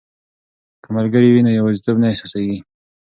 که 0.83 0.89
ملګري 0.97 1.29
وي 1.31 1.41
نو 1.45 1.51
یوازیتوب 1.59 1.95
نه 2.01 2.07
احساسیږي. 2.09 2.59